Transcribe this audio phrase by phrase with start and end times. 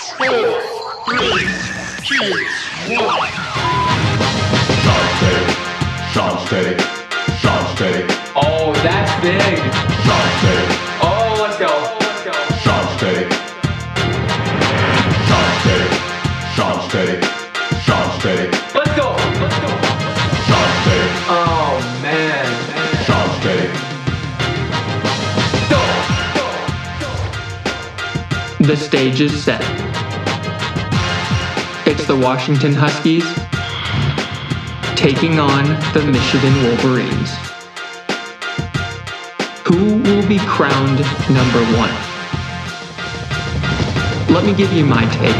[0.00, 0.26] four,
[1.06, 1.46] three,
[2.04, 3.30] two, one.
[4.82, 5.48] Shaun's Take,
[6.12, 6.80] Shaun's Take,
[7.38, 9.93] Shaun's Take, Oh, that's big.
[28.64, 29.60] The stage is set.
[31.86, 33.22] It's the Washington Huskies
[34.96, 37.30] taking on the Michigan Wolverines.
[39.66, 41.92] Who will be crowned number one?
[44.34, 45.36] Let me give you my take.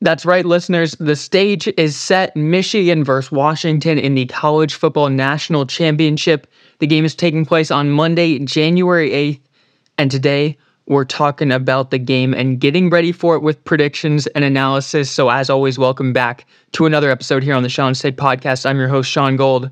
[0.00, 0.92] That's right, listeners.
[0.92, 6.46] The stage is set Michigan versus Washington in the College Football National Championship.
[6.78, 9.40] The game is taking place on Monday, January 8th.
[9.98, 14.44] And today we're talking about the game and getting ready for it with predictions and
[14.44, 15.10] analysis.
[15.10, 18.64] So, as always, welcome back to another episode here on the Shaun's Take Podcast.
[18.64, 19.68] I'm your host, Shaun Gold,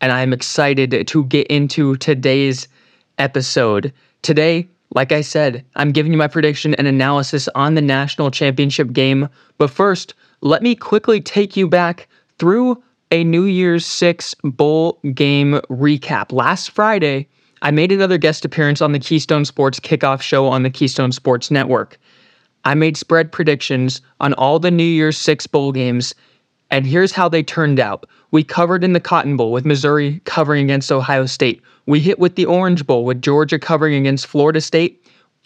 [0.00, 2.68] and I'm excited to get into today's
[3.18, 3.92] episode.
[4.22, 8.92] Today, like I said, I'm giving you my prediction and analysis on the national championship
[8.92, 9.28] game.
[9.58, 12.06] But first, let me quickly take you back
[12.38, 12.80] through
[13.10, 16.30] a New Year's Six bowl game recap.
[16.30, 17.26] Last Friday,
[17.64, 21.50] I made another guest appearance on the Keystone Sports kickoff show on the Keystone Sports
[21.50, 21.98] Network.
[22.66, 26.14] I made spread predictions on all the New Year's Six bowl games,
[26.70, 28.04] and here's how they turned out.
[28.32, 31.62] We covered in the Cotton Bowl with Missouri covering against Ohio State.
[31.86, 35.02] We hit with the Orange Bowl with Georgia covering against Florida State.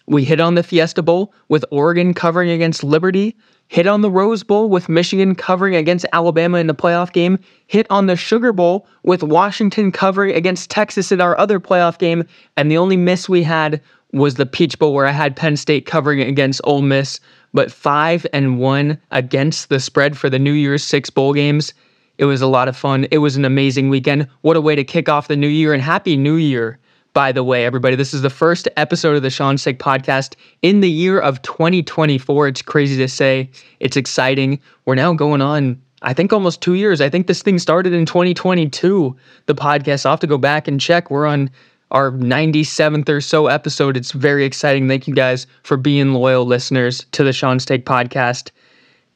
[0.08, 3.36] We hit on the Fiesta Bowl with Oregon covering against Liberty.
[3.68, 7.38] Hit on the Rose Bowl with Michigan covering against Alabama in the playoff game.
[7.66, 12.24] Hit on the Sugar Bowl with Washington covering against Texas in our other playoff game.
[12.56, 15.84] And the only miss we had was the Peach Bowl where I had Penn State
[15.84, 17.20] covering against Ole Miss.
[17.52, 21.74] But five and one against the spread for the New Year's Six bowl games.
[22.16, 23.06] It was a lot of fun.
[23.10, 24.28] It was an amazing weekend.
[24.40, 26.78] What a way to kick off the new year and happy new year
[27.14, 27.96] by the way, everybody.
[27.96, 32.48] This is the first episode of the Shaun's Take podcast in the year of 2024.
[32.48, 33.50] It's crazy to say.
[33.80, 34.60] It's exciting.
[34.84, 37.00] We're now going on, I think, almost two years.
[37.00, 40.06] I think this thing started in 2022, the podcast.
[40.06, 41.10] I'll have to go back and check.
[41.10, 41.50] We're on
[41.90, 43.96] our 97th or so episode.
[43.96, 44.88] It's very exciting.
[44.88, 48.50] Thank you guys for being loyal listeners to the Shaun's Take podcast.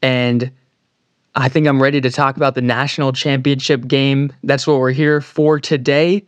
[0.01, 0.51] And
[1.35, 4.33] I think I'm ready to talk about the national championship game.
[4.43, 6.25] That's what we're here for today.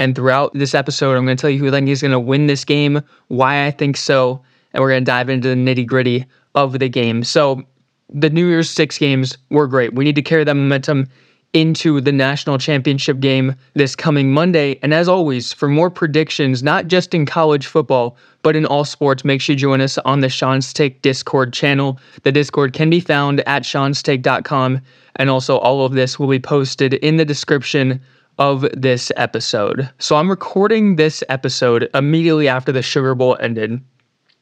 [0.00, 2.18] And throughout this episode, I'm going to tell you who I think is going to
[2.18, 5.86] win this game, why I think so, and we're going to dive into the nitty
[5.86, 6.24] gritty
[6.54, 7.22] of the game.
[7.22, 7.62] So,
[8.08, 9.94] the New Year's Six games were great.
[9.94, 11.06] We need to carry that momentum
[11.52, 14.78] into the national championship game this coming Monday.
[14.82, 19.22] And as always, for more predictions, not just in college football, but in all sports,
[19.22, 22.00] make sure you join us on the Shaun's Take Discord channel.
[22.22, 24.80] The Discord can be found at shaunstake.com.
[25.16, 28.00] And also, all of this will be posted in the description
[28.40, 29.88] of this episode.
[29.98, 33.80] So I'm recording this episode immediately after the Sugar Bowl ended.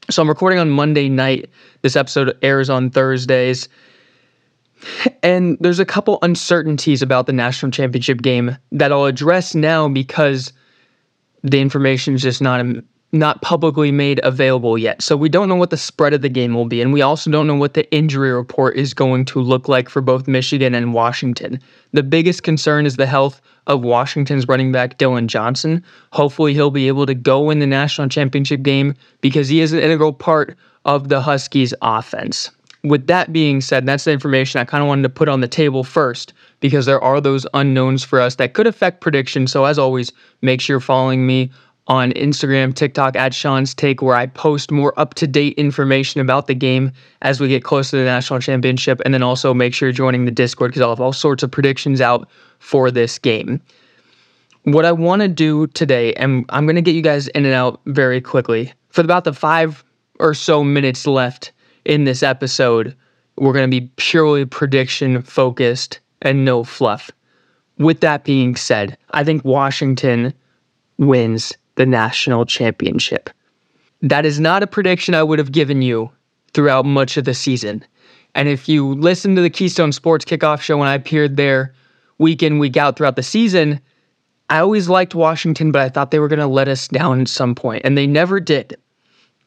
[0.09, 1.51] So I'm recording on Monday night.
[1.83, 3.69] This episode airs on Thursdays.
[5.25, 10.53] And there's a couple uncertainties about the national championship game that I'll address now because
[11.43, 12.65] the information is just not
[13.13, 15.01] not publicly made available yet.
[15.03, 17.31] So we don't know what the spread of the game will be and we also
[17.31, 20.93] don't know what the injury report is going to look like for both Michigan and
[20.93, 21.61] Washington.
[21.93, 25.83] The biggest concern is the health of Washington's running back Dillon Johnson.
[26.13, 29.81] Hopefully he'll be able to go in the national championship game because he is an
[29.81, 32.51] integral part of the Huskies offense
[32.85, 35.49] with that being said, that's the information I kind of wanted to put on the
[35.49, 39.53] table first because there are those unknowns for us that could affect predictions.
[39.53, 41.51] So, as always, make sure you're following me
[41.89, 46.47] on Instagram, TikTok at Shaun's Take, where I post more up to date information about
[46.47, 49.01] the game as we get close to the national championship.
[49.05, 51.51] And then also make sure you're joining the Discord because I'll have all sorts of
[51.51, 52.29] predictions out
[52.59, 53.61] for this game.
[54.65, 57.55] What I want to do today, and I'm going to get you guys in and
[57.55, 59.83] out very quickly, for about the five
[60.21, 61.53] or so minutes left
[61.87, 62.95] in this episode,
[63.39, 67.11] we're going to be purely prediction focused and no fluff.
[67.79, 70.35] With that being said, I think Washington
[70.99, 73.31] wins the national championship.
[74.03, 76.11] That is not a prediction I would have given you
[76.53, 77.85] throughout much of the season.
[78.35, 81.73] And if you listen to the Keystone Sports Kickoff show when I appeared there
[82.19, 83.81] week in, week out throughout the season,
[84.51, 87.29] I always liked Washington, but I thought they were going to let us down at
[87.29, 88.77] some point, and they never did.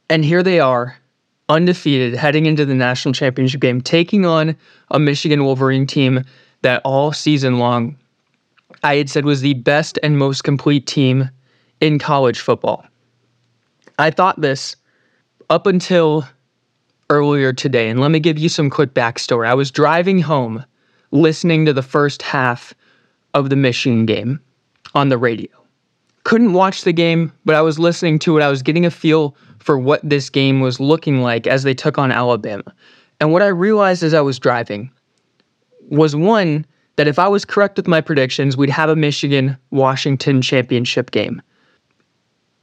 [0.09, 0.97] And here they are,
[1.49, 4.55] undefeated, heading into the national championship game, taking on
[4.89, 6.23] a Michigan Wolverine team
[6.61, 7.97] that all season long
[8.83, 11.29] I had said was the best and most complete team
[11.81, 12.85] in college football.
[13.99, 14.75] I thought this
[15.49, 16.25] up until
[17.09, 19.47] earlier today, and let me give you some quick backstory.
[19.47, 20.63] I was driving home
[21.11, 22.73] listening to the first half
[23.33, 24.39] of the Michigan game
[24.95, 25.49] on the radio.
[26.23, 28.43] Couldn't watch the game, but I was listening to it.
[28.43, 31.97] I was getting a feel for what this game was looking like as they took
[31.97, 32.63] on Alabama.
[33.19, 34.91] And what I realized as I was driving
[35.89, 40.41] was one, that if I was correct with my predictions, we'd have a Michigan Washington
[40.41, 41.41] championship game.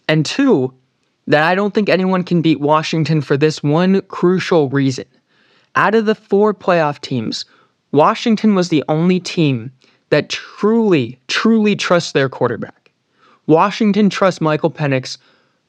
[0.08, 0.72] And two,
[1.26, 5.05] that I don't think anyone can beat Washington for this one crucial reason.
[5.76, 7.44] Out of the four playoff teams,
[7.93, 9.70] Washington was the only team
[10.08, 12.90] that truly, truly trusts their quarterback.
[13.46, 15.19] Washington trusts Michael Penix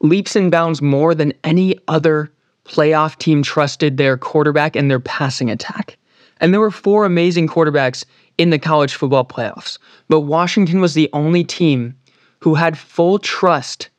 [0.01, 2.31] leaps and bounds more than any other
[2.63, 5.97] playoff team trusted their quarterback and their passing attack.
[6.39, 8.05] And there were four amazing quarterbacks
[8.37, 9.77] in the college football playoffs,
[10.07, 11.95] but Washington was the only team
[12.39, 13.89] who had full trust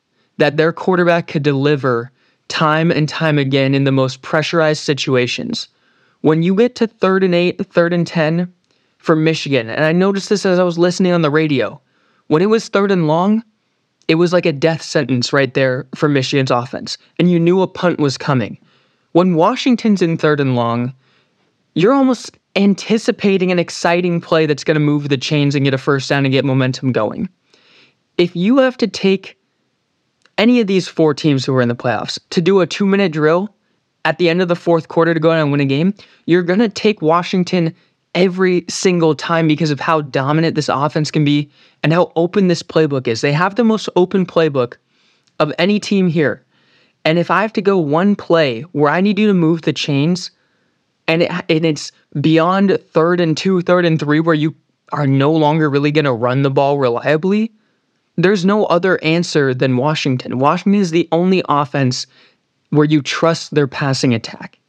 [0.41, 2.09] that their quarterback could deliver
[2.47, 5.67] time and time again in the most pressurized situations.
[6.21, 8.51] When you get to third and eight, third and 10
[8.97, 11.79] for Michigan, and I noticed this as I was listening on the radio,
[12.25, 13.43] when it was third and long,
[14.07, 17.67] it was like a death sentence right there for Michigan's offense, and you knew a
[17.67, 18.57] punt was coming.
[19.11, 20.91] When Washington's in third and long,
[21.75, 25.77] you're almost anticipating an exciting play that's going to move the chains and get a
[25.77, 27.29] first down and get momentum going.
[28.17, 29.37] If you have to take
[30.41, 33.11] any of these four teams who are in the playoffs to do a two minute
[33.11, 33.55] drill
[34.05, 35.93] at the end of the fourth quarter to go out and win a game,
[36.25, 37.75] you're going to take Washington
[38.15, 41.47] every single time because of how dominant this offense can be
[41.83, 43.21] and how open this playbook is.
[43.21, 44.77] They have the most open playbook
[45.39, 46.43] of any team here.
[47.05, 49.73] And if I have to go one play where I need you to move the
[49.73, 50.31] chains
[51.07, 54.55] and, it, and it's beyond third and two, third and three, where you
[54.91, 57.53] are no longer really going to run the ball reliably,
[58.17, 60.39] there's no other answer than Washington.
[60.39, 62.07] Washington is the only offense
[62.69, 64.59] where you trust their passing attack.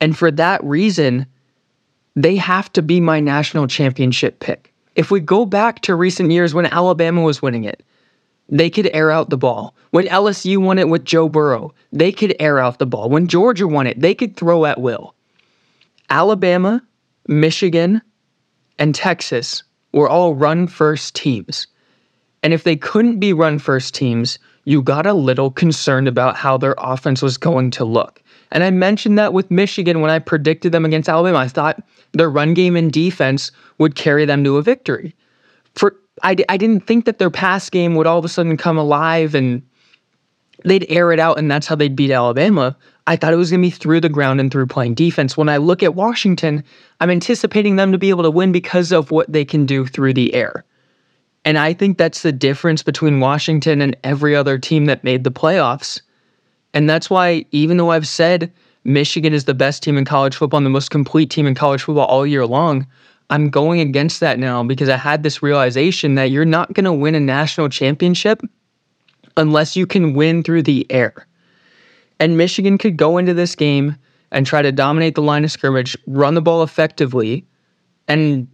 [0.00, 1.26] And for that reason,
[2.14, 4.72] they have to be my national championship pick.
[4.94, 7.82] If we go back to recent years when Alabama was winning it,
[8.48, 9.74] they could air out the ball.
[9.90, 13.10] When LSU won it with Joe Burrow, they could air out the ball.
[13.10, 15.14] When Georgia won it, they could throw at will.
[16.08, 16.82] Alabama,
[17.26, 18.00] Michigan,
[18.78, 19.62] and Texas
[19.92, 21.66] were all run first teams.
[22.42, 26.56] And if they couldn't be run first teams, you got a little concerned about how
[26.58, 28.22] their offense was going to look.
[28.52, 31.38] And I mentioned that with Michigan when I predicted them against Alabama.
[31.38, 35.14] I thought their run game and defense would carry them to a victory.
[35.74, 38.78] For I, I didn't think that their pass game would all of a sudden come
[38.78, 39.62] alive and
[40.64, 42.76] they'd air it out and that's how they'd beat Alabama.
[43.06, 45.36] I thought it was going to be through the ground and through playing defense.
[45.36, 46.64] When I look at Washington,
[47.00, 50.14] I'm anticipating them to be able to win because of what they can do through
[50.14, 50.64] the air.
[51.46, 55.30] And I think that's the difference between Washington and every other team that made the
[55.30, 56.02] playoffs.
[56.74, 58.52] And that's why, even though I've said
[58.82, 61.84] Michigan is the best team in college football and the most complete team in college
[61.84, 62.84] football all year long,
[63.30, 66.92] I'm going against that now because I had this realization that you're not going to
[66.92, 68.42] win a national championship
[69.36, 71.28] unless you can win through the air.
[72.18, 73.94] And Michigan could go into this game
[74.32, 77.46] and try to dominate the line of scrimmage, run the ball effectively,
[78.08, 78.48] and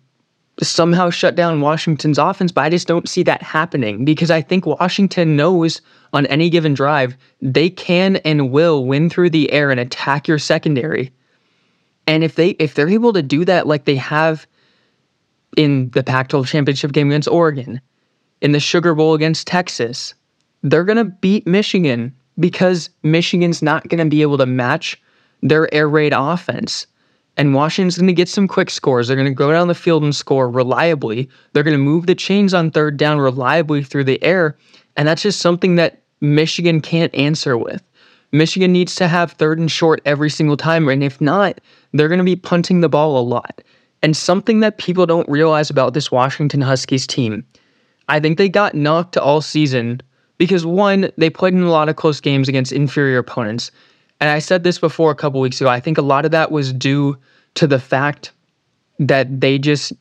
[0.60, 4.66] somehow shut down Washington's offense, but I just don't see that happening because I think
[4.66, 5.80] Washington knows
[6.12, 10.38] on any given drive they can and will win through the air and attack your
[10.38, 11.10] secondary.
[12.06, 14.46] And if they if they're able to do that like they have
[15.56, 17.80] in the Pac-12 championship game against Oregon,
[18.40, 20.14] in the Sugar Bowl against Texas,
[20.62, 25.00] they're going to beat Michigan because Michigan's not going to be able to match
[25.42, 26.86] their air raid offense.
[27.36, 29.08] And Washington's going to get some quick scores.
[29.08, 31.28] They're going to go down the field and score reliably.
[31.52, 34.56] They're going to move the chains on third down reliably through the air.
[34.96, 37.82] And that's just something that Michigan can't answer with.
[38.32, 40.88] Michigan needs to have third and short every single time.
[40.88, 41.60] And if not,
[41.92, 43.62] they're going to be punting the ball a lot.
[44.02, 47.44] And something that people don't realize about this Washington Huskies team,
[48.08, 50.00] I think they got knocked all season
[50.38, 53.70] because one, they played in a lot of close games against inferior opponents.
[54.22, 55.68] And I said this before a couple weeks ago.
[55.68, 57.18] I think a lot of that was due
[57.56, 58.30] to the fact
[59.00, 59.92] that they just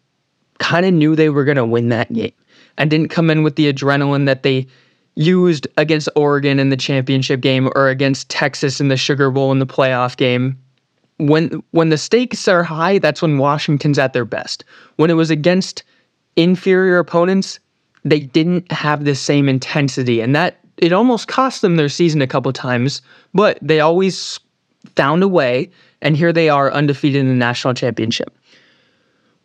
[0.59, 2.31] kind of knew they were going to win that game
[2.77, 4.67] and didn't come in with the adrenaline that they
[5.15, 9.57] used against Oregon in the championship game or against Texas in the Sugar Bowl in
[9.57, 10.55] the playoff game.
[11.17, 14.63] When when the stakes are high, that's when Washington's at their best.
[14.97, 15.81] When it was against
[16.35, 17.59] inferior opponents,
[18.05, 22.27] they didn't have the same intensity and that it almost cost them their season a
[22.27, 23.01] couple times,
[23.33, 24.39] but they always
[24.95, 25.69] found a way,
[26.01, 28.35] and here they are undefeated in the national championship.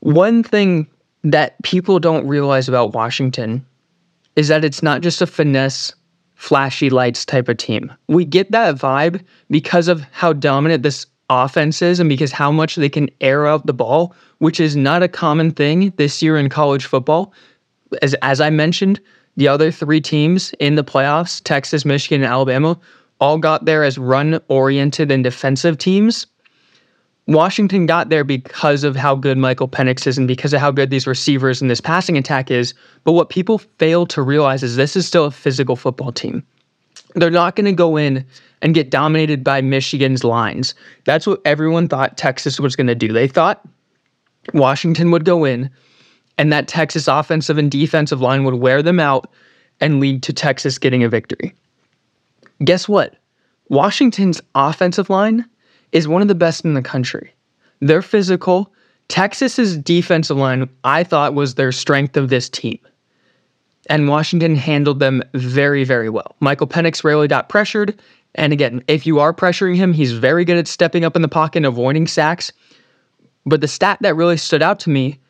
[0.01, 0.89] One thing
[1.23, 3.65] that people don't realize about Washington
[4.35, 5.93] is that it's not just a finesse
[6.35, 7.93] flashy lights type of team.
[8.09, 12.77] We get that vibe because of how dominant this offense is and because how much
[12.77, 16.49] they can air out the ball, which is not a common thing this year in
[16.49, 17.33] college football.
[18.03, 19.01] As as I mentioned,
[19.37, 22.79] the other three teams in the playoffs, Texas, Michigan, and Alabama,
[23.21, 26.27] all got there as run oriented and defensive teams.
[27.29, 30.91] Washington got there because of how good Michael Penix is and because of how good
[30.91, 32.73] these receivers and this passing attack is.
[33.03, 36.47] But what people fail to realize is this is still a physical football team.
[37.15, 38.25] They're not going to go in
[38.63, 40.75] and get dominated by Michigan's lines.
[41.05, 43.13] That's what everyone thought Texas was going to do.
[43.13, 43.67] They thought
[44.55, 45.69] Washington would go in
[46.39, 49.31] and that Texas offensive and defensive line would wear them out
[49.81, 51.55] and lead to Texas getting a victory.
[52.65, 53.17] Guess what?
[53.69, 55.45] Washington's offensive line
[55.93, 57.33] is one of the best in the country.
[57.81, 58.73] They're physical.
[59.09, 62.79] Texas's defensive line, I thought, was their strength of this team.
[63.89, 66.35] And Washington handled them very, very well.
[66.41, 67.99] Michael Penix rarely got pressured.
[68.35, 71.29] And again, if you are pressuring him, he's very good at stepping up in the
[71.29, 72.53] pocket and avoiding sacks.
[73.45, 75.21] But the stat that really stood out to me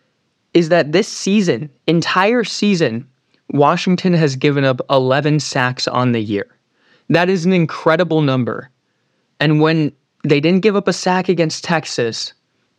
[0.57, 3.07] is that this season, entire season,
[3.51, 6.47] Washington has given up 11 sacks on the year.
[7.09, 8.71] That is an incredible number.
[9.39, 9.93] And when
[10.29, 12.33] they didn't give up a sack against Texas.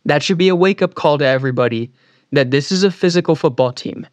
[0.04, 1.90] That should be a wake up call to everybody
[2.32, 4.06] that this is a physical football team.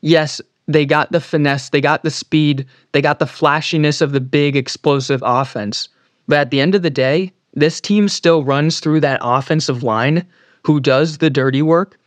[0.00, 4.20] Yes, they got the finesse, they got the speed, they got the flashiness of the
[4.20, 5.88] big explosive offense.
[6.26, 10.26] But at the end of the day, this team still runs through that offensive line
[10.64, 11.98] who does the dirty work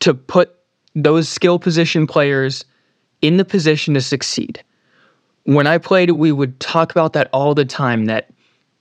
[0.00, 0.56] to put
[0.94, 2.64] those skill position players
[3.22, 4.62] in the position to succeed.
[5.44, 8.30] When I played, we would talk about that all the time that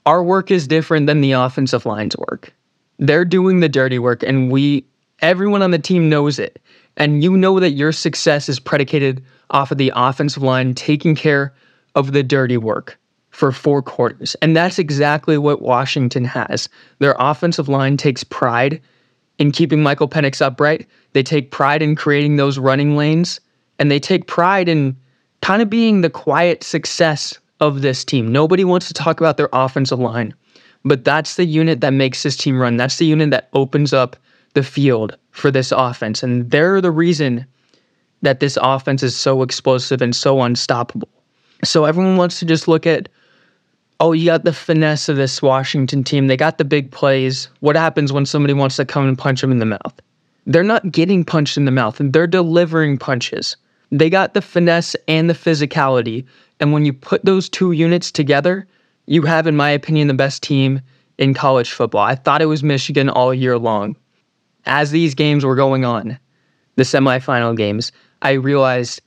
[0.05, 2.53] our work is different than the offensive line's work.
[2.97, 4.85] They're doing the dirty work, and we,
[5.21, 6.61] everyone on the team knows it.
[6.97, 11.53] And you know that your success is predicated off of the offensive line taking care
[11.95, 12.97] of the dirty work
[13.29, 14.35] for four quarters.
[14.41, 16.67] And that's exactly what Washington has.
[16.99, 18.81] Their offensive line takes pride
[19.39, 20.87] in keeping Michael Penix upright.
[21.13, 23.39] They take pride in creating those running lanes,
[23.79, 24.95] and they take pride in
[25.41, 28.31] kind of being the quiet success of this team.
[28.31, 30.33] Nobody wants to talk about their offensive line,
[30.85, 32.77] but that's the unit that makes this team run.
[32.77, 34.15] That's the unit that opens up
[34.53, 36.23] the field for this offense.
[36.23, 37.45] And they're the reason
[38.21, 41.09] that this offense is so explosive and so unstoppable.
[41.63, 43.09] So everyone wants to just look at,
[43.99, 46.27] oh, you got the finesse of this Washington team.
[46.27, 47.49] They got the big plays.
[47.59, 49.99] What happens when somebody wants to come and punch them in the mouth?
[50.45, 53.57] They're not getting punched in the mouth, and they're delivering punches.
[53.91, 56.25] They got the finesse and the physicality
[56.59, 58.67] and when you put those two units together,
[59.05, 60.81] you have, in my opinion, the best team
[61.17, 62.01] in college football.
[62.01, 63.95] I thought it was Michigan all year long.
[64.65, 66.19] As these games were going on,
[66.75, 67.91] the semifinal games,
[68.21, 69.01] I realized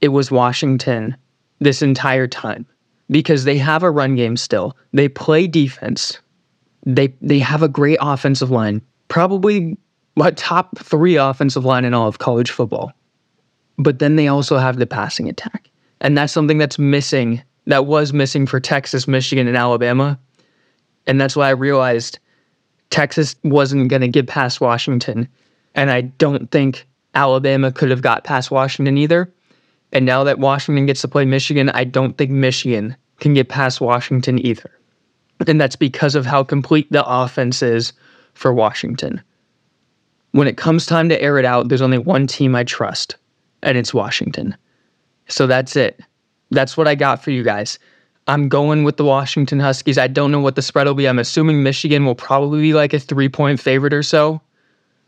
[0.00, 1.16] it was Washington
[1.58, 2.66] this entire time
[3.10, 4.76] because they have a run game still.
[4.92, 6.18] They play defense.
[6.86, 9.76] They they have a great offensive line, probably
[10.20, 12.92] a top three offensive line in all of college football.
[13.78, 15.70] But then they also have the passing attack.
[16.00, 20.18] And that's something that's missing, that was missing for Texas, Michigan, and Alabama.
[21.06, 22.18] And that's why I realized
[22.90, 25.28] Texas wasn't going to get past Washington.
[25.74, 29.32] And I don't think Alabama could have got past Washington either.
[29.92, 33.80] And now that Washington gets to play Michigan, I don't think Michigan can get past
[33.80, 34.70] Washington either.
[35.46, 37.92] And that's because of how complete the offense is
[38.34, 39.22] for Washington.
[40.32, 43.16] When it comes time to air it out, there's only one team I trust,
[43.62, 44.56] and it's Washington.
[45.26, 46.00] So that's it.
[46.50, 47.78] That's what I got for you guys.
[48.28, 49.98] I'm going with the Washington Huskies.
[49.98, 51.08] I don't know what the spread will be.
[51.08, 54.40] I'm assuming Michigan will probably be like a three point favorite or so,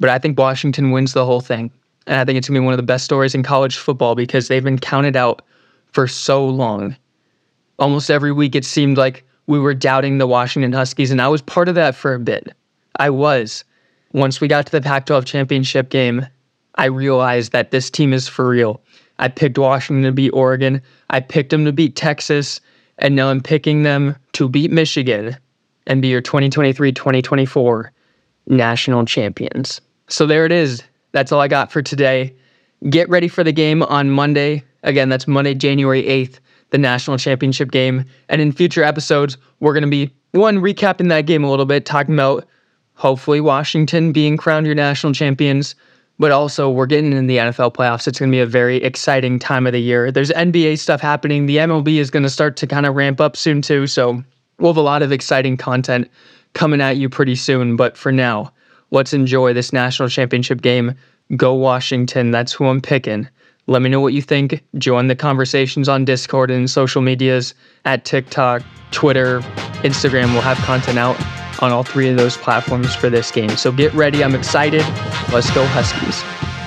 [0.01, 1.71] but I think Washington wins the whole thing.
[2.07, 4.15] And I think it's going to be one of the best stories in college football
[4.15, 5.43] because they've been counted out
[5.93, 6.97] for so long.
[7.79, 11.43] Almost every week it seemed like we were doubting the Washington Huskies, and I was
[11.43, 12.55] part of that for a bit.
[12.97, 13.65] I was.
[14.13, 16.27] Once we got to the Pac 12 championship game,
[16.77, 18.81] I realized that this team is for real.
[19.19, 20.83] I picked Washington to beat Oregon.
[21.11, 22.61] I picked them to beat Texas.
[22.99, 25.37] And now I'm picking them to beat Michigan
[25.87, 27.93] and be your 2023 2024
[28.47, 29.81] national champions.
[30.09, 30.83] So there it is.
[31.13, 32.35] That's all I got for today.
[32.91, 34.65] Get ready for the game on Monday.
[34.83, 36.41] Again, that's Monday, January 8th,
[36.71, 38.05] the national championship game.
[38.29, 41.87] And in future episodes, we're going to be one recapping that game a little bit,
[41.87, 42.47] talking about
[42.95, 45.75] hopefully Washington being crowned your national champions
[46.23, 48.07] but also we're getting in the NFL playoffs.
[48.07, 50.13] It's going to be a very exciting time of the year.
[50.13, 51.47] There's NBA stuff happening.
[51.47, 53.89] The MLB is going to start to kind of ramp up soon too.
[53.89, 54.23] So
[54.59, 56.09] we'll have a lot of exciting content
[56.53, 57.75] coming at you pretty soon.
[57.75, 58.53] But for now,
[58.93, 60.95] let's enjoy this national championship game.
[61.37, 62.31] Go Washington.
[62.31, 63.29] That's who I'm picking.
[63.67, 64.63] Let me know what you think.
[64.79, 69.41] Join the conversations on Discord and social medias at TikTok, Twitter,
[69.83, 70.33] Instagram.
[70.33, 71.17] We'll have content out
[71.63, 73.51] on all three of those platforms for this game.
[73.51, 74.23] So get ready.
[74.25, 74.83] I'm excited.
[75.33, 76.23] Let's go, Huskies.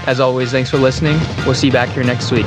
[0.07, 1.19] As always, thanks for listening.
[1.45, 2.45] We'll see you back here next week.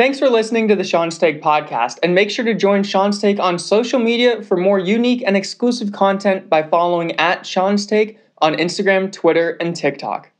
[0.00, 3.38] Thanks for listening to the Shaun's Take podcast, and make sure to join Shaun's Take
[3.38, 8.54] on social media for more unique and exclusive content by following at Shaun's Take on
[8.54, 10.30] Instagram, Twitter, and TikTok.